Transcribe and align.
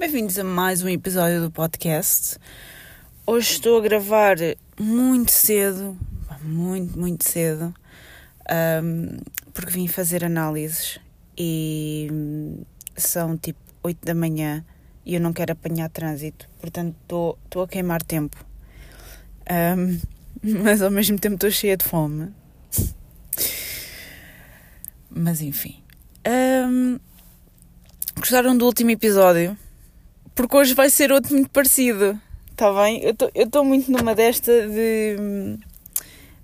Bem-vindos 0.00 0.38
a 0.38 0.44
mais 0.44 0.82
um 0.82 0.88
episódio 0.88 1.42
do 1.42 1.50
podcast. 1.50 2.38
Hoje 3.26 3.52
estou 3.52 3.76
a 3.76 3.82
gravar 3.82 4.38
muito 4.80 5.30
cedo, 5.30 5.94
muito, 6.42 6.98
muito 6.98 7.28
cedo, 7.28 7.74
um, 8.82 9.18
porque 9.52 9.72
vim 9.72 9.86
fazer 9.86 10.24
análises 10.24 10.98
e 11.36 12.08
são 12.96 13.36
tipo 13.36 13.60
8 13.82 13.98
da 14.02 14.14
manhã 14.14 14.64
e 15.04 15.16
eu 15.16 15.20
não 15.20 15.34
quero 15.34 15.52
apanhar 15.52 15.90
trânsito, 15.90 16.48
portanto 16.58 16.96
estou, 17.02 17.38
estou 17.44 17.62
a 17.64 17.68
queimar 17.68 18.02
tempo. 18.02 18.42
Um, 19.50 20.00
mas 20.64 20.80
ao 20.80 20.90
mesmo 20.90 21.18
tempo 21.18 21.34
estou 21.34 21.50
cheia 21.50 21.76
de 21.76 21.84
fome. 21.84 22.32
Mas 25.10 25.42
enfim. 25.42 25.82
Um, 26.26 26.98
gostaram 28.16 28.56
do 28.56 28.64
último 28.64 28.92
episódio? 28.92 29.58
Porque 30.34 30.56
hoje 30.56 30.74
vai 30.74 30.90
ser 30.90 31.12
outro 31.12 31.32
muito 31.32 31.50
parecido. 31.50 32.20
Está 32.50 32.72
bem? 32.72 33.02
Eu 33.02 33.44
estou 33.44 33.64
muito 33.64 33.90
numa 33.90 34.14
desta 34.14 34.68
de 34.68 35.58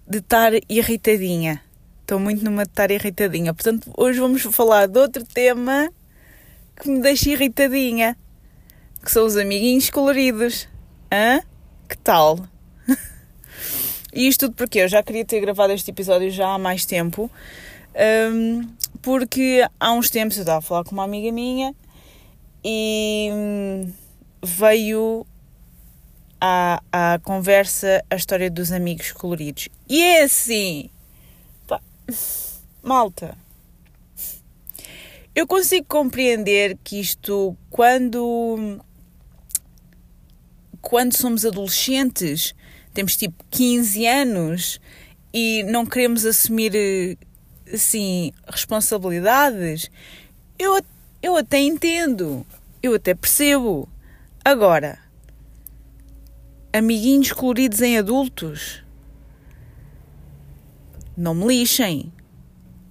de 0.08 0.18
estar 0.18 0.52
irritadinha. 0.68 1.60
Estou 2.02 2.20
muito 2.20 2.44
numa 2.44 2.62
de 2.62 2.70
estar 2.70 2.90
irritadinha. 2.90 3.52
Portanto, 3.52 3.90
hoje 3.96 4.20
vamos 4.20 4.42
falar 4.42 4.86
de 4.86 4.98
outro 4.98 5.24
tema 5.24 5.90
que 6.80 6.88
me 6.88 7.00
deixa 7.00 7.30
irritadinha. 7.30 8.16
Que 9.02 9.10
são 9.10 9.26
os 9.26 9.36
amiguinhos 9.36 9.90
coloridos. 9.90 10.68
Hã? 11.12 11.40
Que 11.88 11.98
tal? 11.98 12.46
e 14.12 14.28
isto 14.28 14.46
tudo 14.46 14.56
porque 14.56 14.80
eu 14.80 14.88
já 14.88 15.02
queria 15.02 15.24
ter 15.24 15.40
gravado 15.40 15.72
este 15.72 15.90
episódio 15.90 16.30
já 16.30 16.54
há 16.54 16.58
mais 16.58 16.86
tempo. 16.86 17.30
Um, 18.32 18.68
porque 19.02 19.66
há 19.80 19.92
uns 19.92 20.10
tempos 20.10 20.36
eu 20.36 20.42
estava 20.42 20.58
a 20.58 20.62
falar 20.62 20.84
com 20.84 20.92
uma 20.92 21.04
amiga 21.04 21.32
minha 21.32 21.74
e 22.68 23.30
hum, 23.32 23.92
veio 24.42 25.24
à, 26.40 26.82
à 26.90 27.18
conversa 27.20 28.04
a 28.10 28.16
história 28.16 28.50
dos 28.50 28.72
amigos 28.72 29.12
coloridos. 29.12 29.68
E 29.88 30.02
é 30.02 30.24
assim, 30.24 30.90
pá, 31.64 31.80
malta, 32.82 33.38
eu 35.32 35.46
consigo 35.46 35.86
compreender 35.86 36.76
que 36.82 36.98
isto, 36.98 37.56
quando, 37.70 38.80
quando 40.80 41.16
somos 41.16 41.46
adolescentes, 41.46 42.52
temos 42.92 43.16
tipo 43.16 43.44
15 43.48 44.06
anos 44.08 44.80
e 45.32 45.62
não 45.62 45.86
queremos 45.86 46.26
assumir 46.26 47.16
assim, 47.72 48.32
responsabilidades, 48.48 49.88
eu, 50.58 50.80
eu 51.26 51.36
até 51.36 51.58
entendo, 51.58 52.46
eu 52.82 52.94
até 52.94 53.14
percebo. 53.14 53.88
Agora, 54.44 54.98
amiguinhos 56.72 57.32
coloridos 57.32 57.82
em 57.82 57.98
adultos, 57.98 58.82
não 61.16 61.34
me 61.34 61.46
lixem. 61.48 62.12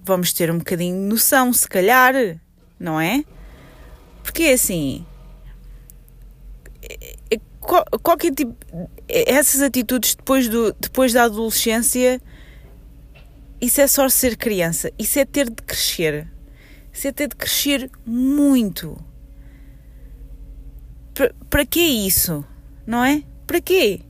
Vamos 0.04 0.32
ter 0.32 0.50
um 0.50 0.58
bocadinho 0.58 0.94
de 0.94 1.08
noção, 1.08 1.52
se 1.52 1.66
calhar, 1.66 2.14
não 2.78 3.00
é? 3.00 3.24
Porque 4.22 4.44
é 4.44 4.52
assim, 4.52 5.04
é, 6.82 7.16
é, 7.30 7.40
qualquer 8.02 8.34
tipo, 8.34 8.54
essas 9.08 9.62
atitudes 9.62 10.14
depois, 10.14 10.48
do, 10.48 10.72
depois 10.74 11.12
da 11.12 11.24
adolescência 11.24 12.20
isso 13.60 13.80
é 13.80 13.86
só 13.86 14.08
ser 14.08 14.36
criança. 14.36 14.92
Isso 14.98 15.18
é 15.18 15.24
ter 15.24 15.48
de 15.48 15.62
crescer. 15.62 16.30
É 17.04 17.12
ter 17.12 17.28
de 17.28 17.36
crescer 17.36 17.90
muito. 18.04 18.96
Para 21.48 21.64
que 21.64 21.80
isso? 21.80 22.44
Não 22.86 23.04
é? 23.04 23.22
Para 23.46 23.60
quê? 23.60 24.00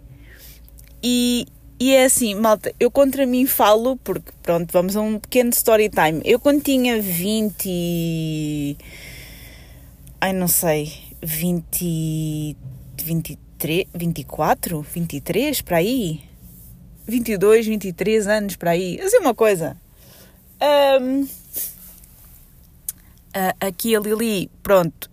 E, 1.03 1.47
e 1.79 1.93
é 1.93 2.05
assim, 2.05 2.35
malta, 2.35 2.73
eu 2.81 2.91
contra 2.91 3.27
mim 3.27 3.47
falo, 3.47 3.97
porque 3.99 4.33
pronto, 4.43 4.73
vamos 4.73 4.97
a 4.97 5.01
um 5.03 5.19
pequeno 5.19 5.51
story 5.51 5.91
time. 5.91 6.23
Eu 6.25 6.41
quando 6.41 6.63
tinha 6.63 7.01
20. 7.01 8.77
Ai, 10.21 10.33
não 10.33 10.49
sei, 10.49 10.93
20. 11.23 12.57
23, 13.05 13.87
24, 13.95 14.83
23, 14.83 15.63
para 15.63 15.77
aí 15.77 16.27
22, 17.07 17.67
23 17.67 18.27
anos 18.27 18.57
para 18.57 18.73
aí. 18.73 19.01
Assim, 19.01 19.19
uma 19.19 19.35
coisa. 19.35 19.77
Um, 21.01 21.27
aqui 23.61 23.95
a 23.95 24.01
Lili, 24.01 24.51
pronto, 24.63 25.11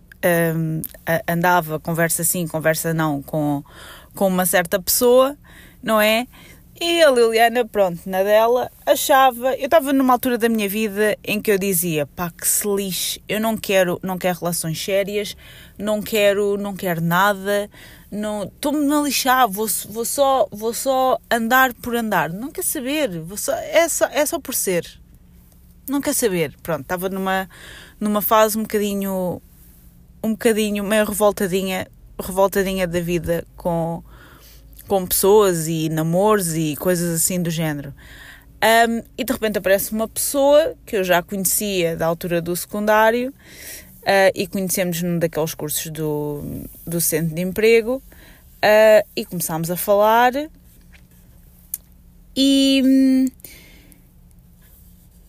um, 0.56 0.82
andava, 1.28 1.78
conversa 1.78 2.22
assim, 2.22 2.46
conversa 2.46 2.94
não, 2.94 3.22
com, 3.22 3.62
com 4.14 4.28
uma 4.28 4.46
certa 4.46 4.80
pessoa, 4.80 5.36
não 5.82 6.00
é? 6.00 6.26
E 6.80 7.02
a 7.04 7.10
Liliana, 7.10 7.64
pronto, 7.64 8.00
na 8.04 8.24
dela, 8.24 8.68
achava. 8.84 9.54
Eu 9.54 9.66
estava 9.66 9.92
numa 9.92 10.12
altura 10.12 10.36
da 10.36 10.48
minha 10.48 10.68
vida 10.68 11.16
em 11.22 11.40
que 11.40 11.52
eu 11.52 11.56
dizia: 11.56 12.04
pá, 12.04 12.30
que 12.30 12.48
se 12.48 12.66
lixe, 12.66 13.22
eu 13.28 13.40
não 13.40 13.56
quero, 13.56 14.00
não 14.02 14.18
quero 14.18 14.40
relações 14.40 14.82
sérias, 14.82 15.36
não 15.78 16.02
quero, 16.02 16.56
não 16.56 16.74
quero 16.74 17.00
nada, 17.00 17.70
estou-me 18.10 18.92
a 18.92 19.00
lixar, 19.02 19.48
vou, 19.48 19.68
vou, 19.88 20.04
só, 20.04 20.48
vou 20.50 20.74
só 20.74 21.20
andar 21.30 21.72
por 21.74 21.94
andar. 21.94 22.32
Não 22.32 22.50
quer 22.50 22.64
saber, 22.64 23.20
vou 23.20 23.36
só, 23.36 23.54
é, 23.54 23.88
só, 23.88 24.06
é 24.06 24.26
só 24.26 24.40
por 24.40 24.54
ser. 24.54 25.00
Não 25.88 26.00
quer 26.00 26.14
saber. 26.14 26.56
Pronto, 26.60 26.82
estava 26.82 27.08
numa, 27.08 27.48
numa 27.98 28.20
fase 28.20 28.58
um 28.58 28.62
bocadinho, 28.62 29.40
um 30.22 30.32
bocadinho 30.32 30.84
meio 30.84 31.04
revoltadinha, 31.04 31.86
revoltadinha 32.18 32.86
da 32.86 33.00
vida 33.00 33.46
com, 33.56 34.02
com 34.86 35.06
pessoas 35.06 35.68
e 35.68 35.88
namoros 35.88 36.54
e 36.54 36.76
coisas 36.76 37.14
assim 37.14 37.40
do 37.40 37.50
género. 37.50 37.94
Um, 38.88 39.02
e 39.18 39.24
de 39.24 39.32
repente 39.32 39.58
aparece 39.58 39.92
uma 39.92 40.08
pessoa 40.08 40.74
que 40.86 40.96
eu 40.96 41.04
já 41.04 41.22
conhecia 41.22 41.96
da 41.96 42.06
altura 42.06 42.40
do 42.40 42.56
secundário 42.56 43.28
uh, 43.30 44.32
e 44.34 44.46
conhecemos 44.46 45.02
num 45.02 45.18
daqueles 45.18 45.52
cursos 45.52 45.90
do, 45.90 46.42
do 46.86 46.98
centro 46.98 47.34
de 47.34 47.42
emprego 47.42 47.96
uh, 47.96 49.06
e 49.14 49.26
começámos 49.26 49.70
a 49.70 49.76
falar 49.76 50.32
e, 52.36 53.30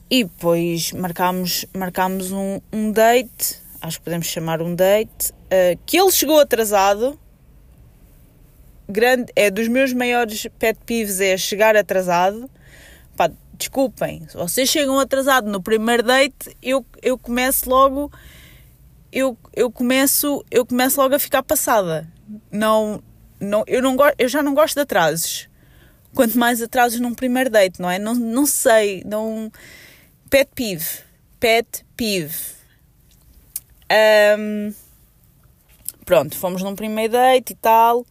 e 0.09 0.23
depois 0.23 0.91
marcámos, 0.91 1.65
marcámos 1.75 2.31
um, 2.31 2.59
um 2.71 2.91
date, 2.91 3.61
acho 3.81 3.97
que 3.99 4.03
podemos 4.03 4.27
chamar 4.27 4.61
um 4.61 4.75
date, 4.75 5.31
uh, 5.31 5.79
que 5.85 5.97
ele 5.97 6.11
chegou 6.11 6.39
atrasado. 6.39 7.19
Grande, 8.87 9.31
é 9.35 9.49
dos 9.49 9.67
meus 9.67 9.93
maiores 9.93 10.47
pet 10.59 10.79
peeves 10.85 11.19
é 11.19 11.35
chegar 11.37 11.75
atrasado. 11.75 12.49
Pá, 13.17 13.31
desculpem, 13.57 14.27
se 14.29 14.37
vocês 14.37 14.69
chegam 14.69 14.99
atrasado 14.99 15.49
no 15.49 15.61
primeiro 15.61 16.03
date, 16.03 16.55
eu, 16.61 16.85
eu 17.01 17.17
começo 17.17 17.69
logo 17.69 18.11
eu, 19.15 19.37
eu 19.55 19.71
começo 19.71 20.43
eu 20.51 20.65
começo 20.65 20.99
logo 20.99 21.15
a 21.15 21.19
ficar 21.19 21.41
passada. 21.41 22.05
Não, 22.51 23.01
não, 23.39 23.63
eu, 23.65 23.81
não 23.81 23.95
eu 24.19 24.27
já 24.27 24.43
não 24.43 24.53
gosto 24.53 24.75
de 24.75 24.81
atrasos. 24.81 25.47
Quanto 26.13 26.37
mais 26.37 26.61
atrasos 26.61 26.99
num 26.99 27.13
primeiro 27.13 27.49
date, 27.49 27.81
não 27.81 27.89
é? 27.89 27.97
Não, 27.97 28.13
não 28.13 28.45
sei, 28.45 29.03
não... 29.05 29.51
Pet 30.29 30.49
peeve. 30.53 30.85
Pet 31.39 31.85
peeve. 31.95 32.35
Um, 34.39 34.73
pronto, 36.03 36.35
fomos 36.37 36.61
num 36.61 36.75
primeiro 36.75 37.13
date 37.13 37.51
e 37.51 37.55
tal. 37.55 38.05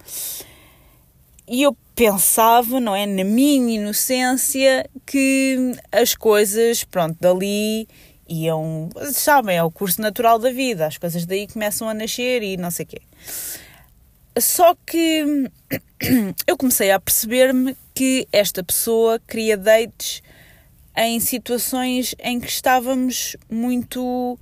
E 1.47 1.63
eu 1.63 1.77
pensava, 1.95 2.81
não 2.81 2.95
é, 2.95 3.07
na 3.07 3.25
minha 3.25 3.77
inocência, 3.77 4.89
que 5.07 5.73
as 5.93 6.15
coisas, 6.15 6.85
pronto, 6.85 7.17
dali 7.21 7.87
iam, 8.29 8.89
sabem, 9.13 9.57
é 9.57 9.63
o 9.63 9.71
curso 9.71 10.01
natural 10.01 10.39
da 10.39 10.51
vida, 10.51 10.87
as 10.87 10.97
coisas 10.97 11.27
daí 11.27 11.47
começam 11.47 11.89
a 11.89 11.95
nascer 11.95 12.43
e 12.43 12.57
não 12.57 12.71
sei 12.71 12.85
o 12.85 12.89
quê. 12.89 13.03
Só 14.39 14.75
que 14.87 15.51
eu 16.47 16.57
comecei 16.57 16.91
a 16.91 16.99
perceber-me 16.99 17.77
que 17.95 18.27
esta 18.33 18.65
pessoa 18.65 19.21
queria 19.29 19.57
dates 19.57 20.23
em 20.97 21.19
situações 21.21 22.15
em 22.19 22.39
que 22.39 22.49
estávamos 22.49 23.37
muito 23.51 24.39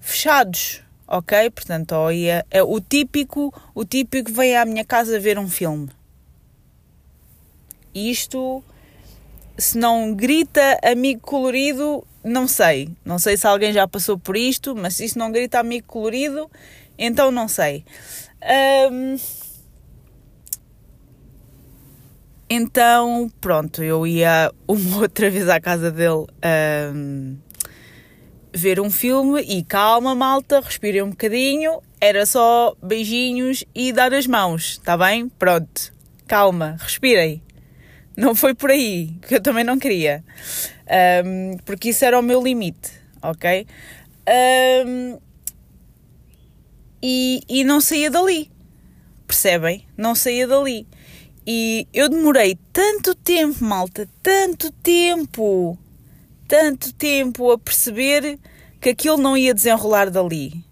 fechados, 0.00 0.82
ok? 1.08 1.50
Portanto, 1.50 2.10
ia, 2.10 2.44
é 2.50 2.62
o 2.62 2.80
típico, 2.80 3.52
o 3.74 3.84
típico 3.84 4.30
vem 4.32 4.56
à 4.56 4.64
minha 4.64 4.84
casa 4.84 5.18
ver 5.18 5.38
um 5.38 5.48
filme. 5.48 5.88
Isto, 7.94 8.62
se 9.56 9.78
não 9.78 10.14
grita 10.14 10.78
amigo 10.82 11.20
colorido, 11.20 12.04
não 12.22 12.48
sei. 12.48 12.90
Não 13.04 13.18
sei 13.18 13.36
se 13.36 13.46
alguém 13.46 13.72
já 13.72 13.86
passou 13.86 14.18
por 14.18 14.36
isto, 14.36 14.74
mas 14.74 14.96
se 14.96 15.04
isto 15.04 15.18
não 15.18 15.30
grita 15.30 15.60
amigo 15.60 15.86
colorido, 15.86 16.50
então 16.98 17.30
não 17.30 17.48
sei. 17.48 17.84
Um, 18.90 19.16
então, 22.48 23.30
pronto, 23.40 23.82
eu 23.82 24.06
ia 24.06 24.52
uma 24.68 24.98
outra 25.02 25.30
vez 25.30 25.48
à 25.48 25.60
casa 25.60 25.90
dele 25.90 26.26
um, 26.94 27.36
ver 28.52 28.80
um 28.80 28.90
filme 28.90 29.40
e 29.42 29.64
calma, 29.64 30.14
malta, 30.14 30.60
respirem 30.60 31.02
um 31.02 31.10
bocadinho. 31.10 31.80
Era 32.00 32.26
só 32.26 32.76
beijinhos 32.82 33.64
e 33.74 33.92
dar 33.92 34.12
as 34.12 34.26
mãos, 34.26 34.72
está 34.72 34.96
bem? 34.96 35.28
Pronto, 35.28 35.92
calma, 36.26 36.76
respirem. 36.78 37.42
Não 38.16 38.34
foi 38.34 38.54
por 38.54 38.70
aí, 38.70 39.16
que 39.26 39.34
eu 39.34 39.40
também 39.40 39.64
não 39.64 39.78
queria. 39.78 40.22
Um, 41.24 41.56
porque 41.64 41.88
isso 41.88 42.04
era 42.04 42.18
o 42.18 42.22
meu 42.22 42.42
limite, 42.42 42.92
ok? 43.20 43.66
Um, 44.86 45.18
e, 47.02 47.40
e 47.48 47.64
não 47.64 47.80
saía 47.80 48.10
dali. 48.10 48.50
Percebem? 49.26 49.86
Não 49.96 50.14
saía 50.14 50.46
dali. 50.46 50.86
E 51.46 51.86
eu 51.92 52.08
demorei 52.08 52.58
tanto 52.72 53.14
tempo, 53.14 53.62
malta, 53.62 54.08
tanto 54.22 54.70
tempo, 54.70 55.76
tanto 56.48 56.90
tempo 56.94 57.52
a 57.52 57.58
perceber 57.58 58.38
que 58.80 58.88
aquilo 58.88 59.18
não 59.18 59.36
ia 59.36 59.52
desenrolar 59.52 60.10
dali. 60.10 60.64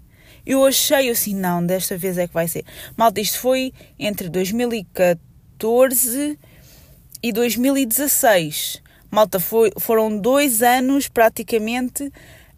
Eu 0.44 0.64
achei 0.64 1.08
assim, 1.10 1.34
não, 1.34 1.64
desta 1.64 1.96
vez 1.96 2.18
é 2.18 2.26
que 2.26 2.34
vai 2.34 2.48
ser. 2.48 2.64
Malta, 2.96 3.20
isto 3.20 3.38
foi 3.38 3.72
entre 3.98 4.28
2014 4.28 6.38
e 7.22 7.32
2016. 7.32 8.82
Malta, 9.10 9.38
foi, 9.38 9.70
foram 9.78 10.18
dois 10.18 10.62
anos 10.62 11.06
praticamente 11.06 12.10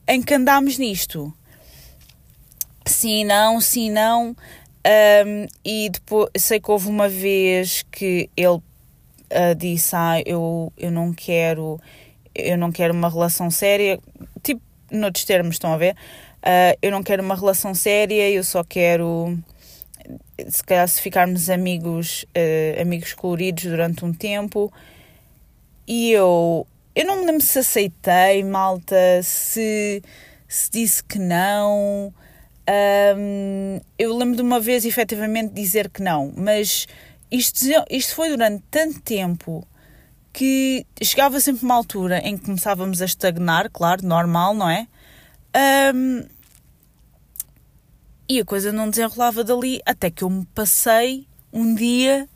em 0.06 0.22
que 0.22 0.34
andámos 0.34 0.78
nisto. 0.78 1.34
Sim, 2.86 3.24
não, 3.24 3.60
sim, 3.60 3.90
não. 3.90 4.36
Um, 4.86 5.46
e 5.64 5.88
depois 5.88 6.30
sei 6.36 6.60
que 6.60 6.70
houve 6.70 6.88
uma 6.88 7.08
vez 7.08 7.84
que 7.90 8.28
ele 8.36 8.56
uh, 8.56 9.54
disse: 9.56 9.96
Ah, 9.96 10.20
eu, 10.26 10.72
eu 10.76 10.90
não 10.90 11.12
quero, 11.12 11.80
eu 12.34 12.58
não 12.58 12.70
quero 12.70 12.92
uma 12.92 13.08
relação 13.08 13.50
séria. 13.50 13.98
Tipo, 14.42 14.60
noutros 14.90 15.24
termos, 15.24 15.54
estão 15.54 15.72
a 15.72 15.76
ver? 15.76 15.94
Uh, 16.42 16.76
eu 16.82 16.90
não 16.90 17.02
quero 17.02 17.22
uma 17.22 17.34
relação 17.34 17.74
séria, 17.74 18.28
eu 18.30 18.44
só 18.44 18.62
quero 18.62 19.38
se 20.48 20.62
calhar 20.62 20.86
se 20.88 21.00
ficarmos 21.00 21.48
amigos, 21.48 22.24
uh, 22.36 22.80
amigos 22.80 23.14
coloridos 23.14 23.64
durante 23.64 24.04
um 24.04 24.12
tempo. 24.12 24.72
E 25.86 26.12
eu, 26.12 26.66
eu 26.94 27.06
não 27.06 27.20
me 27.20 27.26
lembro 27.26 27.42
se 27.42 27.58
aceitei, 27.58 28.42
malta, 28.42 29.22
se, 29.22 30.02
se 30.48 30.70
disse 30.70 31.02
que 31.02 31.18
não. 31.18 32.12
Um, 32.66 33.78
eu 33.98 34.16
lembro 34.16 34.36
de 34.36 34.42
uma 34.42 34.58
vez 34.58 34.84
efetivamente 34.86 35.52
dizer 35.52 35.90
que 35.90 36.02
não, 36.02 36.32
mas 36.34 36.86
isto, 37.30 37.66
isto 37.90 38.14
foi 38.14 38.30
durante 38.30 38.62
tanto 38.70 39.00
tempo 39.02 39.66
que 40.32 40.86
chegava 41.02 41.38
sempre 41.40 41.64
uma 41.64 41.74
altura 41.74 42.18
em 42.18 42.38
que 42.38 42.44
começávamos 42.44 43.02
a 43.02 43.04
estagnar, 43.04 43.70
claro, 43.70 44.06
normal, 44.06 44.54
não 44.54 44.68
é? 44.68 44.86
Um, 45.94 46.24
e 48.28 48.40
a 48.40 48.44
coisa 48.44 48.72
não 48.72 48.88
desenrolava 48.88 49.44
dali 49.44 49.80
até 49.84 50.10
que 50.10 50.24
eu 50.24 50.30
me 50.30 50.46
passei 50.54 51.26
um 51.52 51.74
dia, 51.74 52.26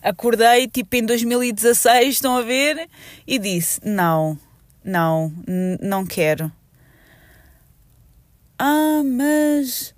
acordei 0.00 0.68
tipo 0.68 0.94
em 0.96 1.04
2016, 1.04 2.14
estão 2.14 2.36
a 2.36 2.42
ver? 2.42 2.88
E 3.26 3.38
disse: 3.38 3.80
Não, 3.84 4.38
não, 4.84 5.32
não 5.80 6.06
quero 6.06 6.50
ah, 8.60 9.02
mas. 9.02 9.94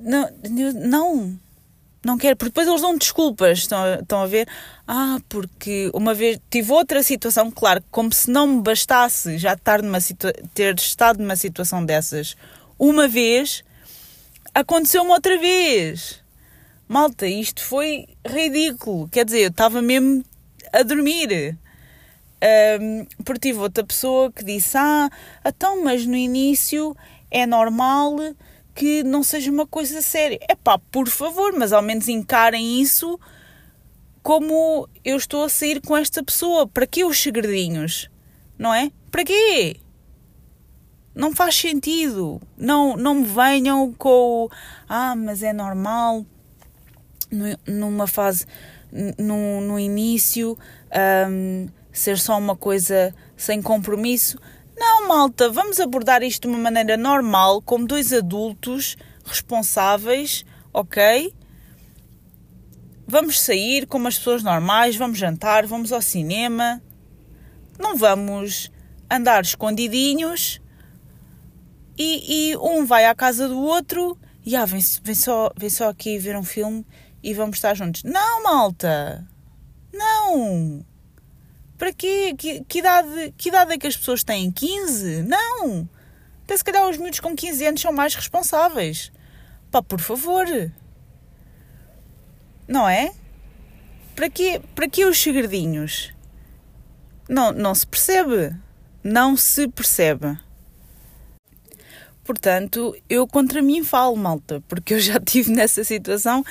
Não, 0.00 0.30
não, 0.74 1.38
não 2.04 2.16
quero, 2.16 2.36
porque 2.36 2.50
depois 2.50 2.68
eles 2.68 2.80
dão 2.80 2.96
desculpas, 2.96 3.58
estão, 3.58 3.94
estão 3.94 4.22
a 4.22 4.26
ver? 4.26 4.46
Ah, 4.86 5.18
porque 5.28 5.90
uma 5.92 6.14
vez 6.14 6.38
tive 6.48 6.70
outra 6.72 7.02
situação, 7.02 7.50
claro, 7.50 7.82
como 7.90 8.12
se 8.12 8.30
não 8.30 8.46
me 8.46 8.62
bastasse 8.62 9.38
já 9.38 9.54
estar 9.54 9.82
numa 9.82 9.98
ter 10.54 10.74
estado 10.76 11.18
numa 11.18 11.34
situação 11.34 11.84
dessas 11.84 12.36
uma 12.78 13.08
vez, 13.08 13.64
aconteceu-me 14.54 15.10
outra 15.10 15.38
vez. 15.38 16.22
Malta, 16.86 17.26
isto 17.26 17.62
foi 17.62 18.06
ridículo. 18.24 19.08
Quer 19.08 19.24
dizer, 19.24 19.40
eu 19.40 19.48
estava 19.48 19.82
mesmo 19.82 20.24
a 20.72 20.82
dormir. 20.82 21.56
Um, 22.78 23.06
porque 23.24 23.48
tive 23.48 23.60
outra 23.60 23.82
pessoa 23.82 24.30
que 24.30 24.44
disse: 24.44 24.76
Ah, 24.76 25.08
então, 25.44 25.82
mas 25.82 26.04
no 26.04 26.14
início 26.14 26.94
é 27.34 27.46
normal 27.46 28.16
que 28.74 29.02
não 29.02 29.22
seja 29.24 29.50
uma 29.50 29.66
coisa 29.66 30.00
séria. 30.00 30.38
É 30.48 30.54
pá, 30.54 30.78
por 30.78 31.08
favor, 31.08 31.52
mas 31.52 31.72
ao 31.72 31.82
menos 31.82 32.08
encarem 32.08 32.80
isso 32.80 33.18
como 34.22 34.88
eu 35.04 35.16
estou 35.16 35.44
a 35.44 35.48
sair 35.48 35.82
com 35.82 35.96
esta 35.96 36.22
pessoa. 36.22 36.66
Para 36.66 36.86
que 36.86 37.04
os 37.04 37.18
segredinhos? 37.20 38.08
Não 38.56 38.72
é? 38.72 38.90
Para 39.10 39.24
quê? 39.24 39.76
Não 41.12 41.34
faz 41.34 41.56
sentido. 41.56 42.40
Não, 42.56 42.96
não 42.96 43.16
me 43.16 43.24
venham 43.24 43.92
com 43.92 44.44
o, 44.44 44.50
ah, 44.88 45.16
mas 45.16 45.42
é 45.42 45.52
normal 45.52 46.24
numa 47.66 48.06
fase, 48.06 48.46
no, 49.18 49.60
no 49.60 49.76
início, 49.76 50.56
um, 51.28 51.66
ser 51.92 52.16
só 52.16 52.38
uma 52.38 52.54
coisa 52.54 53.12
sem 53.36 53.60
compromisso. 53.60 54.38
Não, 54.76 55.08
malta, 55.08 55.48
vamos 55.50 55.78
abordar 55.78 56.22
isto 56.22 56.42
de 56.42 56.54
uma 56.54 56.58
maneira 56.62 56.96
normal, 56.96 57.62
como 57.62 57.86
dois 57.86 58.12
adultos 58.12 58.96
responsáveis, 59.24 60.44
ok? 60.72 61.32
Vamos 63.06 63.40
sair 63.40 63.86
como 63.86 64.08
as 64.08 64.18
pessoas 64.18 64.42
normais, 64.42 64.96
vamos 64.96 65.18
jantar, 65.18 65.66
vamos 65.66 65.92
ao 65.92 66.02
cinema. 66.02 66.82
Não 67.78 67.96
vamos 67.96 68.70
andar 69.10 69.42
escondidinhos 69.42 70.60
e, 71.96 72.50
e 72.52 72.56
um 72.56 72.84
vai 72.84 73.04
à 73.04 73.14
casa 73.14 73.48
do 73.48 73.60
outro 73.60 74.18
e 74.44 74.56
ah, 74.56 74.64
vem, 74.64 74.80
vem, 75.02 75.14
só, 75.14 75.50
vem 75.56 75.70
só 75.70 75.88
aqui 75.88 76.18
ver 76.18 76.36
um 76.36 76.44
filme 76.44 76.84
e 77.22 77.32
vamos 77.32 77.56
estar 77.56 77.74
juntos. 77.74 78.02
Não, 78.02 78.42
malta! 78.42 79.26
Não! 79.92 80.84
Para 81.84 81.92
quê? 81.92 82.34
Que, 82.38 82.64
que, 82.64 82.78
idade, 82.78 83.34
que 83.36 83.50
idade 83.50 83.74
é 83.74 83.78
que 83.78 83.86
as 83.86 83.94
pessoas 83.94 84.24
têm? 84.24 84.50
15? 84.50 85.22
Não! 85.24 85.86
Até 86.42 86.56
se 86.56 86.64
calhar 86.64 86.88
os 86.88 86.96
miúdos 86.96 87.20
com 87.20 87.36
15 87.36 87.66
anos 87.66 87.80
são 87.82 87.92
mais 87.92 88.14
responsáveis. 88.14 89.12
Pá, 89.70 89.82
por 89.82 90.00
favor. 90.00 90.46
Não 92.66 92.88
é? 92.88 93.12
Para 94.16 94.30
quê, 94.30 94.62
para 94.74 94.88
quê 94.88 95.04
os 95.04 95.20
segredinhos? 95.20 96.10
Não, 97.28 97.52
não 97.52 97.74
se 97.74 97.86
percebe. 97.86 98.56
Não 99.02 99.36
se 99.36 99.68
percebe. 99.68 100.38
Portanto, 102.24 102.96
eu 103.10 103.28
contra 103.28 103.60
mim 103.60 103.84
falo, 103.84 104.16
malta, 104.16 104.64
porque 104.68 104.94
eu 104.94 105.00
já 105.00 105.18
estive 105.22 105.52
nessa 105.52 105.84
situação 105.84 106.42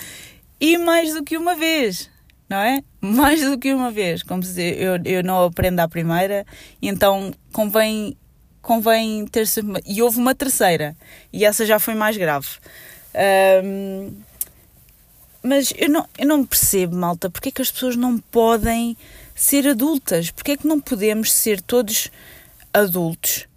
e 0.60 0.77
mais 0.77 1.12
do 1.15 1.24
que 1.24 1.36
uma 1.36 1.55
vez 1.55 2.12
não 2.53 2.60
é? 2.60 2.83
Mais 3.01 3.41
do 3.41 3.57
que 3.57 3.74
uma 3.74 3.89
vez, 3.89 4.22
como 4.22 4.43
se 4.43 4.62
eu, 4.62 5.00
eu 5.03 5.24
não 5.24 5.43
aprendo 5.43 5.79
à 5.79 5.88
primeira, 5.88 6.45
então 6.81 7.33
convém, 7.51 8.15
convém 8.62 9.25
ter-se. 9.25 9.62
E 9.86 10.01
houve 10.01 10.19
uma 10.19 10.36
terceira, 10.36 10.95
e 11.31 11.43
essa 11.43 11.65
já 11.65 11.79
foi 11.79 11.95
mais 11.95 12.15
grave. 12.15 12.48
Um, 13.65 14.13
mas 15.41 15.74
eu 15.75 15.89
não, 15.89 16.07
eu 16.17 16.27
não 16.27 16.45
percebo, 16.45 16.95
malta, 16.95 17.29
porque 17.29 17.50
é 17.50 17.51
que 17.51 17.62
as 17.62 17.72
pessoas 17.72 17.95
não 17.95 18.17
podem 18.19 18.95
ser 19.36 19.67
adultas? 19.67 20.29
Porque 20.29 20.51
é 20.51 20.57
que 20.57 20.67
não 20.67 20.79
podemos 20.79 21.33
ser 21.33 21.60
todos 21.60 22.10
adultos 22.72 23.48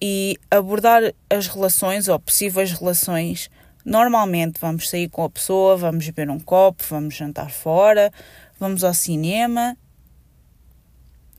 e 0.00 0.38
abordar 0.50 1.14
as 1.30 1.48
relações 1.48 2.08
ou 2.08 2.18
possíveis 2.20 2.72
relações 2.72 3.50
Normalmente 3.84 4.58
vamos 4.60 4.88
sair 4.88 5.08
com 5.08 5.24
a 5.24 5.30
pessoa, 5.30 5.76
vamos 5.76 6.06
beber 6.06 6.30
um 6.30 6.40
copo, 6.40 6.82
vamos 6.88 7.14
jantar 7.14 7.50
fora, 7.50 8.12
vamos 8.58 8.82
ao 8.82 8.94
cinema. 8.94 9.76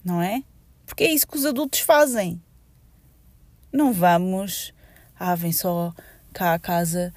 Não 0.04 0.22
é? 0.22 0.44
Porque 0.86 1.04
é 1.04 1.12
isso 1.12 1.28
que 1.28 1.38
os 1.38 1.46
adultos 1.46 1.80
fazem. 1.80 2.40
Não 3.74 3.92
vamos. 3.92 4.74
Ah, 5.20 5.34
vem 5.34 5.52
só 5.52 5.94
cá 6.32 6.54
à 6.54 6.60
casa. 6.60 7.12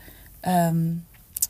Um, 0.47 0.99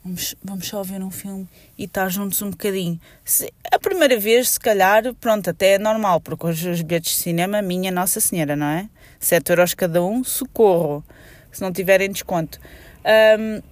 vamos, 0.02 0.34
vamos 0.42 0.66
só 0.66 0.82
ver 0.82 1.02
um 1.02 1.10
filme 1.10 1.48
e 1.76 1.84
estar 1.84 2.08
juntos 2.08 2.42
um 2.42 2.50
bocadinho. 2.50 3.00
Se, 3.24 3.52
a 3.70 3.78
primeira 3.78 4.18
vez, 4.18 4.50
se 4.50 4.60
calhar, 4.60 5.14
pronto, 5.14 5.48
até 5.50 5.74
é 5.74 5.78
normal, 5.78 6.20
porque 6.20 6.46
os 6.46 6.82
bilhetes 6.82 7.12
de 7.12 7.22
cinema, 7.22 7.62
minha 7.62 7.92
Nossa 7.92 8.20
Senhora, 8.20 8.56
não 8.56 8.66
é? 8.66 8.88
7 9.20 9.50
euros 9.50 9.74
cada 9.74 10.02
um, 10.02 10.24
socorro, 10.24 11.04
se 11.52 11.60
não 11.60 11.72
tiverem 11.72 12.10
desconto. 12.10 12.58
Um, 13.04 13.62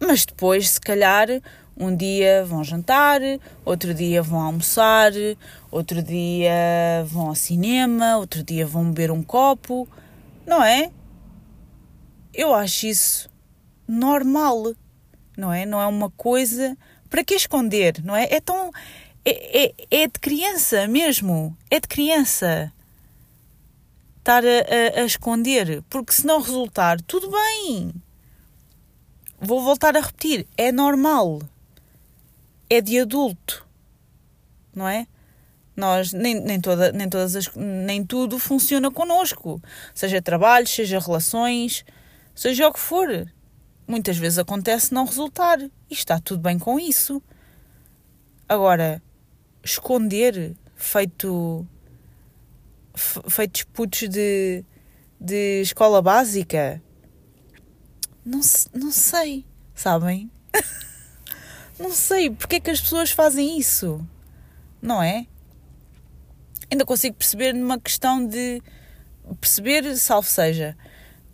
mas 0.00 0.24
depois, 0.24 0.70
se 0.70 0.80
calhar, 0.80 1.28
um 1.76 1.94
dia 1.94 2.44
vão 2.44 2.62
jantar, 2.62 3.20
outro 3.64 3.94
dia 3.94 4.22
vão 4.22 4.40
almoçar, 4.40 5.12
outro 5.70 6.02
dia 6.02 7.04
vão 7.06 7.28
ao 7.28 7.34
cinema, 7.34 8.16
outro 8.18 8.42
dia 8.42 8.66
vão 8.66 8.90
beber 8.90 9.10
um 9.10 9.22
copo, 9.22 9.88
não 10.46 10.62
é? 10.62 10.90
Eu 12.32 12.54
acho 12.54 12.86
isso 12.86 13.30
normal, 13.86 14.74
não 15.36 15.52
é? 15.52 15.64
Não 15.64 15.80
é 15.80 15.86
uma 15.86 16.10
coisa 16.10 16.76
para 17.08 17.24
que 17.24 17.34
esconder, 17.34 18.02
não 18.04 18.14
é? 18.14 18.24
É 18.30 18.40
tão. 18.40 18.70
É, 19.24 19.64
é, 19.64 19.74
é 19.90 20.06
de 20.06 20.18
criança 20.20 20.86
mesmo, 20.86 21.56
é 21.70 21.80
de 21.80 21.88
criança. 21.88 22.72
Estar 24.24 24.42
a, 24.42 25.00
a, 25.00 25.02
a 25.02 25.04
esconder, 25.04 25.82
porque 25.90 26.14
se 26.14 26.26
não 26.26 26.40
resultar, 26.40 26.98
tudo 27.02 27.30
bem. 27.30 27.92
Vou 29.38 29.62
voltar 29.62 29.94
a 29.94 30.00
repetir, 30.00 30.46
é 30.56 30.72
normal. 30.72 31.42
É 32.70 32.80
de 32.80 32.98
adulto. 32.98 33.66
Não 34.74 34.88
é? 34.88 35.06
Nós, 35.76 36.14
nem, 36.14 36.40
nem, 36.40 36.58
toda, 36.58 36.90
nem, 36.90 37.08
todas 37.08 37.36
as, 37.36 37.54
nem 37.54 38.02
tudo 38.02 38.38
funciona 38.38 38.90
connosco. 38.90 39.60
Seja 39.94 40.22
trabalho, 40.22 40.66
seja 40.66 40.98
relações, 40.98 41.84
seja 42.34 42.66
o 42.66 42.72
que 42.72 42.80
for. 42.80 43.30
Muitas 43.86 44.16
vezes 44.16 44.38
acontece 44.38 44.94
não 44.94 45.04
resultar. 45.04 45.60
E 45.60 45.70
está 45.90 46.18
tudo 46.18 46.40
bem 46.40 46.58
com 46.58 46.80
isso. 46.80 47.22
Agora, 48.48 49.02
esconder 49.62 50.56
feito 50.76 51.66
feitos 53.28 53.62
putos 53.64 54.08
de, 54.08 54.64
de 55.20 55.62
escola 55.62 56.00
básica 56.02 56.82
não, 58.24 58.40
não 58.72 58.90
sei, 58.90 59.44
sabem? 59.74 60.30
não 61.78 61.92
sei 61.92 62.30
porque 62.30 62.56
é 62.56 62.60
que 62.60 62.70
as 62.70 62.80
pessoas 62.80 63.10
fazem 63.10 63.58
isso, 63.58 64.04
não 64.80 65.02
é? 65.02 65.26
Ainda 66.70 66.86
consigo 66.86 67.16
perceber 67.16 67.52
numa 67.52 67.78
questão 67.78 68.26
de 68.26 68.62
perceber, 69.40 69.94
salvo 69.96 70.26
seja, 70.26 70.74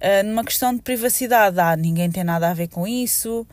uh, 0.00 0.26
numa 0.26 0.44
questão 0.44 0.74
de 0.74 0.82
privacidade. 0.82 1.60
Ah, 1.60 1.76
ninguém 1.76 2.10
tem 2.10 2.24
nada 2.24 2.50
a 2.50 2.54
ver 2.54 2.66
com 2.66 2.86
isso, 2.88 3.46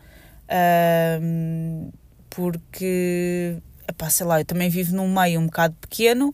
uh, 0.50 1.94
porque, 2.32 3.62
epá, 3.88 4.10
sei 4.10 4.26
lá, 4.26 4.42
eu 4.42 4.46
também 4.46 4.70
vivo 4.70 4.96
num 4.96 5.14
meio 5.14 5.40
um 5.40 5.46
bocado 5.46 5.76
pequeno 5.80 6.34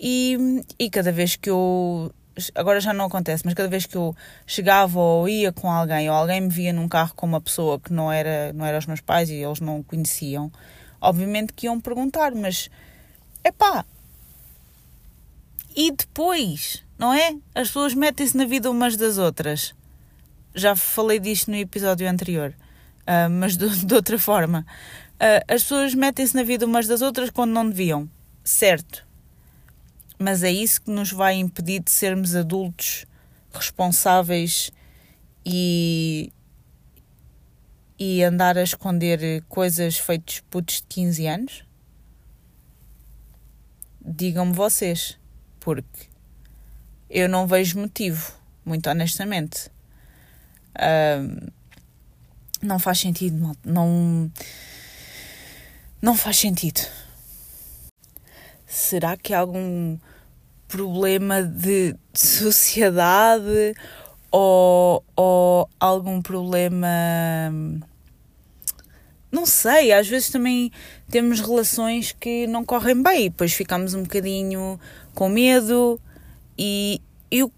e, 0.00 0.64
e 0.78 0.88
cada 0.88 1.12
vez 1.12 1.36
que 1.36 1.50
eu. 1.50 2.10
Agora 2.54 2.80
já 2.80 2.94
não 2.94 3.04
acontece, 3.04 3.44
mas 3.44 3.52
cada 3.52 3.68
vez 3.68 3.84
que 3.84 3.96
eu 3.96 4.16
chegava 4.46 4.98
ou 4.98 5.28
ia 5.28 5.52
com 5.52 5.70
alguém, 5.70 6.08
ou 6.08 6.16
alguém 6.16 6.40
me 6.40 6.48
via 6.48 6.72
num 6.72 6.88
carro 6.88 7.12
com 7.14 7.26
uma 7.26 7.40
pessoa 7.40 7.78
que 7.78 7.92
não 7.92 8.10
era, 8.10 8.50
não 8.54 8.64
era 8.64 8.78
os 8.78 8.86
meus 8.86 9.00
pais 9.02 9.28
e 9.28 9.34
eles 9.34 9.60
não 9.60 9.82
conheciam, 9.82 10.50
obviamente 11.00 11.52
que 11.52 11.66
iam 11.66 11.78
perguntar, 11.78 12.34
mas 12.34 12.70
epá, 13.44 13.84
e 15.76 15.90
depois, 15.90 16.82
não 16.98 17.12
é? 17.12 17.36
As 17.54 17.68
pessoas 17.68 17.94
metem-se 17.94 18.36
na 18.36 18.46
vida 18.46 18.70
umas 18.70 18.96
das 18.96 19.18
outras. 19.18 19.74
Já 20.54 20.74
falei 20.74 21.18
disto 21.18 21.50
no 21.50 21.56
episódio 21.56 22.08
anterior, 22.08 22.54
uh, 23.02 23.28
mas 23.28 23.54
de, 23.54 23.68
de, 23.84 23.94
outra 23.94 24.18
forma. 24.18 24.64
Uh, 25.16 25.44
as 25.52 25.62
pessoas 25.62 25.94
metem-se 25.94 26.34
na 26.34 26.42
vida 26.42 26.64
umas 26.64 26.86
das 26.86 27.02
outras 27.02 27.28
quando 27.28 27.50
não 27.50 27.68
deviam. 27.68 28.08
Certo. 28.42 29.09
Mas 30.22 30.42
é 30.42 30.50
isso 30.50 30.82
que 30.82 30.90
nos 30.90 31.10
vai 31.10 31.36
impedir 31.36 31.82
de 31.82 31.90
sermos 31.90 32.36
adultos 32.36 33.06
responsáveis 33.50 34.70
e, 35.46 36.30
e 37.98 38.22
andar 38.22 38.58
a 38.58 38.62
esconder 38.62 39.42
coisas 39.48 39.96
feitas 39.96 40.40
putos 40.50 40.82
de 40.82 40.82
15 40.88 41.26
anos? 41.26 41.64
Digam-me 44.04 44.52
vocês 44.52 45.18
porque 45.58 46.10
eu 47.08 47.26
não 47.26 47.46
vejo 47.46 47.80
motivo, 47.80 48.30
muito 48.62 48.90
honestamente. 48.90 49.70
Não 52.60 52.78
faz 52.78 53.00
sentido, 53.00 53.56
não, 53.64 54.30
não 56.02 56.14
faz 56.14 56.36
sentido. 56.36 56.82
Será 58.66 59.16
que 59.16 59.32
algum 59.32 59.98
problema 60.70 61.42
de 61.42 61.96
sociedade 62.14 63.74
ou, 64.30 65.04
ou 65.16 65.68
algum 65.80 66.22
problema. 66.22 66.86
Não 69.32 69.44
sei, 69.46 69.92
às 69.92 70.08
vezes 70.08 70.30
também 70.30 70.70
temos 71.10 71.40
relações 71.40 72.12
que 72.18 72.46
não 72.46 72.64
correm 72.64 73.02
bem, 73.02 73.24
depois 73.30 73.52
ficamos 73.52 73.94
um 73.94 74.02
bocadinho 74.02 74.78
com 75.14 75.28
medo 75.28 76.00
e 76.56 77.00
eu, 77.30 77.52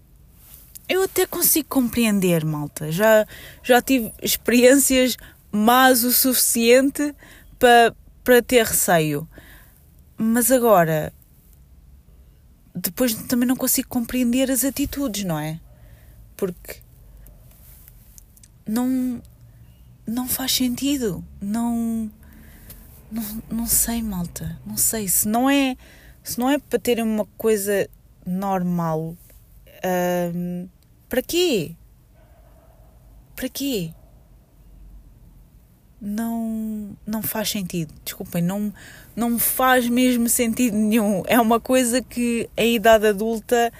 eu 0.89 1.03
até 1.03 1.25
consigo 1.25 1.67
compreender, 1.69 2.43
malta. 2.43 2.91
Já, 2.91 3.27
já 3.63 3.81
tive 3.81 4.11
experiências 4.21 5.17
más 5.51 6.03
o 6.03 6.11
suficiente 6.11 7.13
para, 7.59 7.95
para 8.23 8.41
ter 8.41 8.65
receio. 8.65 9.27
Mas 10.17 10.51
agora, 10.51 11.11
depois 12.75 13.13
também 13.13 13.47
não 13.47 13.55
consigo 13.55 13.87
compreender 13.87 14.49
as 14.49 14.63
atitudes, 14.63 15.23
não 15.23 15.39
é? 15.39 15.59
Porque 16.35 16.77
não, 18.65 19.21
não 20.07 20.27
faz 20.27 20.53
sentido. 20.53 21.23
Não, 21.39 22.11
não, 23.11 23.43
não 23.49 23.67
sei, 23.67 24.01
malta. 24.01 24.59
Não 24.65 24.77
sei. 24.77 25.07
Se 25.07 25.27
não 25.27 25.49
é 25.49 25.77
se 26.23 26.39
não 26.39 26.49
é 26.49 26.57
para 26.57 26.79
terem 26.79 27.03
uma 27.03 27.25
coisa 27.37 27.89
normal, 28.25 29.15
hum, 30.33 30.67
para 31.09 31.21
quê? 31.21 31.75
Para 33.35 33.49
quê? 33.49 33.93
Não, 36.05 36.97
não 37.07 37.23
faz 37.23 37.49
sentido. 37.49 37.93
Desculpem, 38.03 38.41
não, 38.41 38.73
não 39.15 39.39
faz 39.39 39.87
mesmo 39.87 40.27
sentido 40.27 40.75
nenhum. 40.75 41.23
É 41.27 41.39
uma 41.39 41.61
coisa 41.61 42.01
que 42.01 42.49
a 42.57 42.63
idade 42.65 43.07
adulta 43.07 43.71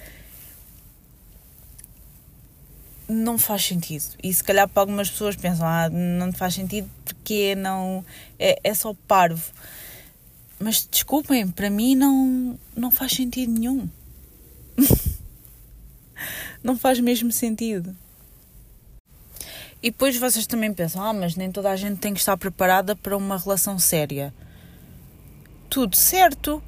não 3.10 3.38
faz 3.38 3.66
sentido. 3.66 4.06
E 4.24 4.34
se 4.34 4.42
calhar 4.42 4.70
para 4.70 4.84
algumas 4.84 5.10
pessoas 5.10 5.36
pensam, 5.36 5.68
ah, 5.68 5.90
não 5.90 6.32
faz 6.32 6.54
sentido 6.54 6.90
porque 7.04 7.56
não. 7.56 8.06
É, 8.40 8.58
é 8.64 8.74
só 8.74 8.94
parvo. 9.06 9.52
Mas 10.58 10.88
desculpem, 10.90 11.50
para 11.50 11.70
mim 11.70 11.94
não, 11.94 12.58
não 12.74 12.90
faz 12.90 13.12
sentido 13.12 13.52
nenhum. 13.52 13.90
não 16.64 16.78
faz 16.78 17.02
mesmo 17.02 17.34
sentido. 17.34 17.94
E 19.84 19.92
depois 19.92 20.18
vocês 20.18 20.48
também 20.48 20.74
pensam, 20.74 21.04
ah, 21.04 21.14
mas 21.14 21.36
nem 21.36 21.52
toda 21.52 21.70
a 21.70 21.76
gente 21.76 22.00
tem 22.00 22.14
que 22.14 22.20
estar 22.20 22.38
preparada 22.38 22.96
para 22.96 23.16
uma 23.16 23.38
relação 23.38 23.78
séria. 23.78 24.34
Tudo 25.70 25.96
certo, 25.96 26.64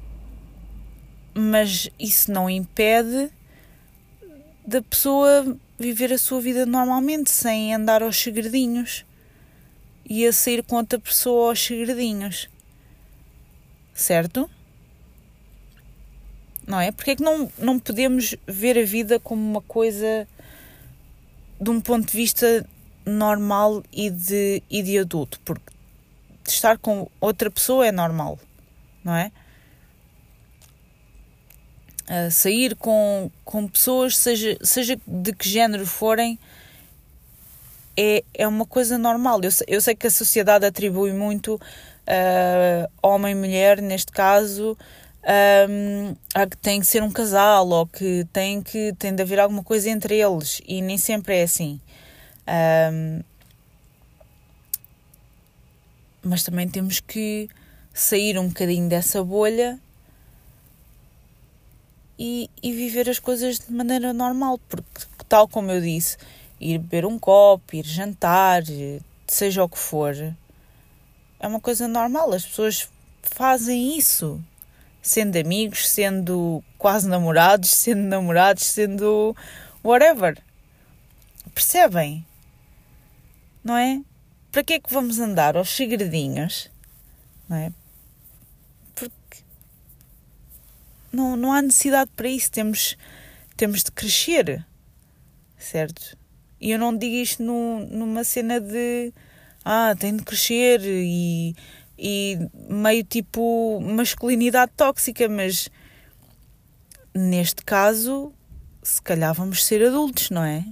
mas 1.34 1.88
isso 1.98 2.30
não 2.30 2.48
impede 2.48 3.30
da 4.66 4.82
pessoa 4.82 5.56
viver 5.78 6.12
a 6.12 6.18
sua 6.18 6.40
vida 6.40 6.66
normalmente, 6.66 7.30
sem 7.30 7.74
andar 7.74 8.02
aos 8.02 8.18
segredinhos 8.18 9.06
e 10.04 10.26
a 10.26 10.32
sair 10.32 10.62
com 10.62 10.76
outra 10.76 10.98
pessoa 10.98 11.48
aos 11.48 11.64
segredinhos 11.64 12.48
certo? 13.96 14.48
Não 16.66 16.78
é? 16.78 16.92
Porque 16.92 17.12
é 17.12 17.16
que 17.16 17.22
não, 17.22 17.50
não 17.58 17.78
podemos 17.78 18.36
ver 18.46 18.78
a 18.78 18.84
vida 18.84 19.18
como 19.18 19.40
uma 19.40 19.62
coisa 19.62 20.28
de 21.60 21.70
um 21.70 21.80
ponto 21.80 22.06
de 22.06 22.16
vista 22.16 22.68
normal 23.06 23.82
e 23.92 24.10
de, 24.10 24.62
e 24.68 24.82
de 24.82 24.98
adulto? 24.98 25.40
Porque 25.44 25.72
estar 26.46 26.76
com 26.78 27.08
outra 27.20 27.50
pessoa 27.50 27.86
é 27.86 27.92
normal, 27.92 28.38
não 29.02 29.14
é? 29.14 29.32
Uh, 32.08 32.30
sair 32.30 32.76
com, 32.76 33.30
com 33.44 33.66
pessoas, 33.66 34.16
seja, 34.16 34.56
seja 34.62 34.96
de 35.06 35.32
que 35.32 35.48
género 35.48 35.86
forem, 35.86 36.38
é, 37.96 38.22
é 38.34 38.46
uma 38.46 38.66
coisa 38.66 38.98
normal. 38.98 39.40
Eu, 39.42 39.50
eu 39.66 39.80
sei 39.80 39.94
que 39.94 40.06
a 40.06 40.10
sociedade 40.10 40.64
atribui 40.66 41.12
muito 41.12 41.54
uh, 41.54 42.90
homem 43.02 43.32
e 43.32 43.34
mulher, 43.34 43.80
neste 43.80 44.12
caso, 44.12 44.76
um, 45.68 46.14
a 46.34 46.46
que 46.46 46.56
tem 46.56 46.80
que 46.80 46.86
ser 46.86 47.02
um 47.02 47.10
casal 47.10 47.68
ou 47.68 47.86
que 47.86 48.24
tem 48.32 48.62
que 48.62 48.92
tem 48.96 49.12
de 49.14 49.22
haver 49.22 49.40
alguma 49.40 49.64
coisa 49.64 49.90
entre 49.90 50.16
eles 50.20 50.60
e 50.66 50.80
nem 50.80 50.96
sempre 50.96 51.38
é 51.38 51.42
assim. 51.42 51.80
Um, 52.48 53.22
mas 56.22 56.42
também 56.42 56.68
temos 56.68 57.00
que 57.00 57.48
sair 57.94 58.38
um 58.38 58.48
bocadinho 58.48 58.88
dessa 58.88 59.22
bolha 59.22 59.80
e, 62.18 62.50
e 62.62 62.72
viver 62.72 63.08
as 63.08 63.18
coisas 63.18 63.58
de 63.58 63.72
maneira 63.72 64.12
normal, 64.12 64.58
porque, 64.68 65.06
tal 65.28 65.48
como 65.48 65.70
eu 65.70 65.80
disse, 65.80 66.16
ir 66.60 66.78
beber 66.78 67.06
um 67.06 67.18
copo, 67.18 67.76
ir 67.76 67.84
jantar, 67.84 68.62
seja 69.26 69.62
o 69.62 69.68
que 69.68 69.78
for, 69.78 70.14
é 71.38 71.46
uma 71.46 71.60
coisa 71.60 71.86
normal, 71.86 72.32
as 72.32 72.44
pessoas 72.44 72.88
fazem 73.22 73.96
isso. 73.96 74.42
Sendo 75.02 75.36
amigos, 75.36 75.88
sendo 75.88 76.64
quase 76.76 77.08
namorados, 77.08 77.70
sendo 77.70 78.02
namorados, 78.02 78.64
sendo 78.64 79.36
whatever. 79.84 80.36
Percebem? 81.54 82.26
Não 83.66 83.76
é? 83.76 84.00
Para 84.52 84.62
que 84.62 84.74
é 84.74 84.78
que 84.78 84.92
vamos 84.92 85.18
andar 85.18 85.56
aos 85.56 85.70
segredinhos? 85.70 86.70
Não 87.48 87.56
é? 87.56 87.72
Porque 88.94 89.38
não, 91.10 91.36
não 91.36 91.52
há 91.52 91.60
necessidade 91.60 92.08
para 92.14 92.28
isso. 92.28 92.48
Temos, 92.48 92.96
temos 93.56 93.82
de 93.82 93.90
crescer, 93.90 94.64
certo? 95.58 96.16
E 96.60 96.70
eu 96.70 96.78
não 96.78 96.96
digo 96.96 97.16
isto 97.16 97.42
numa 97.42 98.22
cena 98.22 98.60
de 98.60 99.12
ah, 99.64 99.96
tem 99.98 100.14
de 100.14 100.22
crescer 100.22 100.80
e, 100.84 101.56
e 101.98 102.38
meio 102.70 103.02
tipo 103.02 103.80
masculinidade 103.80 104.70
tóxica, 104.76 105.28
mas 105.28 105.68
neste 107.12 107.64
caso, 107.64 108.32
se 108.80 109.02
calhar 109.02 109.34
vamos 109.34 109.64
ser 109.64 109.84
adultos, 109.84 110.30
não 110.30 110.44
é? 110.44 110.64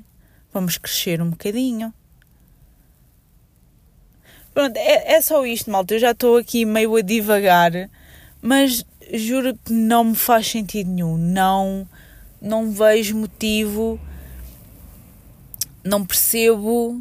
Vamos 0.53 0.79
crescer 0.79 1.21
um 1.21 1.31
bocadinho. 1.31 1.93
Pronto, 4.55 4.77
é, 4.77 5.15
é 5.15 5.21
só 5.21 5.45
isto, 5.45 5.69
malta. 5.71 5.95
Eu 5.95 5.99
já 5.99 6.13
estou 6.13 6.37
aqui 6.37 6.65
meio 6.65 6.95
a 6.95 7.03
divagar, 7.03 7.73
mas 8.41 8.87
juro 9.13 9.59
que 9.65 9.73
não 9.73 10.05
me 10.05 10.15
faz 10.15 10.47
sentido 10.47 10.89
nenhum. 10.89 11.17
Não, 11.17 11.87
não 12.41 12.71
vejo 12.71 13.17
motivo, 13.17 13.99
não 15.83 16.07
percebo, 16.07 17.01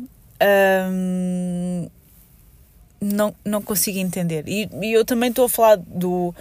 hum, 0.91 1.89
não, 2.99 3.35
não 3.45 3.61
consigo 3.61 3.99
entender. 3.99 4.45
E, 4.47 4.67
e 4.81 4.91
eu 4.91 5.05
também 5.05 5.29
estou 5.29 5.45
a 5.45 5.49
falar 5.49 5.75
do, 5.77 6.33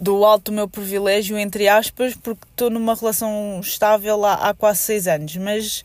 do 0.00 0.24
alto 0.24 0.50
do 0.50 0.52
meu 0.52 0.68
privilégio, 0.68 1.38
entre 1.38 1.68
aspas, 1.68 2.14
porque 2.16 2.42
estou 2.50 2.70
numa 2.70 2.96
relação 2.96 3.60
estável 3.62 4.24
há, 4.24 4.48
há 4.48 4.54
quase 4.54 4.80
seis 4.80 5.06
anos. 5.06 5.36
Mas 5.36 5.84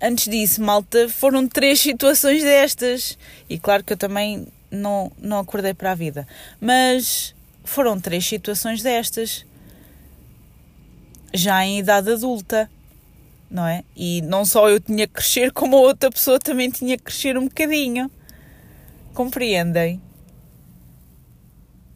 antes 0.00 0.28
disso, 0.28 0.62
malta, 0.62 1.08
foram 1.08 1.46
três 1.48 1.80
situações 1.80 2.42
destas. 2.42 3.18
E 3.48 3.58
claro 3.58 3.84
que 3.84 3.92
eu 3.92 3.96
também 3.96 4.46
não, 4.70 5.10
não 5.18 5.38
acordei 5.38 5.74
para 5.74 5.92
a 5.92 5.94
vida. 5.94 6.26
Mas 6.60 7.34
foram 7.64 8.00
três 8.00 8.26
situações 8.26 8.82
destas. 8.82 9.44
Já 11.34 11.64
em 11.64 11.78
idade 11.78 12.10
adulta, 12.10 12.70
não 13.50 13.66
é? 13.66 13.84
E 13.94 14.22
não 14.22 14.44
só 14.44 14.68
eu 14.68 14.80
tinha 14.80 15.06
que 15.06 15.14
crescer, 15.14 15.52
como 15.52 15.76
a 15.76 15.80
outra 15.80 16.10
pessoa 16.10 16.38
também 16.38 16.70
tinha 16.70 16.96
que 16.96 17.04
crescer 17.04 17.36
um 17.36 17.44
bocadinho. 17.44 18.10
Compreendem? 19.12 20.00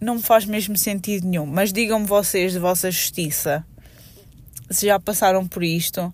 não 0.01 0.15
me 0.15 0.23
faz 0.23 0.47
mesmo 0.47 0.77
sentido 0.77 1.27
nenhum. 1.27 1.47
Mas 1.47 1.73
digam-me 1.73 2.07
vocês 2.07 2.53
de 2.53 2.59
vossa 2.59 2.91
justiça 2.91 3.65
se 4.71 4.87
já 4.87 4.99
passaram 4.99 5.47
por 5.47 5.63
isto. 5.63 6.13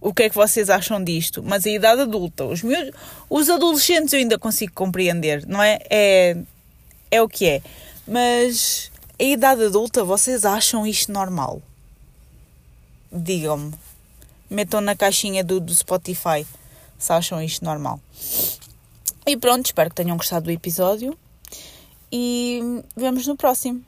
O 0.00 0.14
que 0.14 0.24
é 0.24 0.28
que 0.30 0.34
vocês 0.34 0.70
acham 0.70 1.02
disto? 1.02 1.42
Mas 1.42 1.66
a 1.66 1.70
idade 1.70 2.02
adulta, 2.02 2.44
os 2.44 2.62
meus, 2.62 2.90
os 3.28 3.50
adolescentes 3.50 4.12
eu 4.12 4.18
ainda 4.18 4.38
consigo 4.38 4.72
compreender, 4.72 5.46
não 5.46 5.62
é? 5.62 5.78
É, 5.90 6.36
é 7.10 7.22
o 7.22 7.28
que 7.28 7.46
é. 7.46 7.62
Mas 8.08 8.90
a 9.18 9.22
idade 9.22 9.64
adulta, 9.64 10.02
vocês 10.02 10.44
acham 10.44 10.86
isto 10.86 11.12
normal? 11.12 11.60
Digam-me. 13.12 13.74
Metam 14.48 14.80
na 14.80 14.96
caixinha 14.96 15.44
do, 15.44 15.60
do 15.60 15.74
Spotify 15.74 16.46
se 17.00 17.12
acham 17.12 17.42
isto 17.42 17.64
normal. 17.64 17.98
E 19.26 19.36
pronto, 19.36 19.66
espero 19.66 19.90
que 19.90 19.96
tenham 19.96 20.16
gostado 20.16 20.44
do 20.44 20.50
episódio 20.50 21.16
e 22.12 22.82
vemos 22.96 23.26
no 23.26 23.36
próximo. 23.36 23.84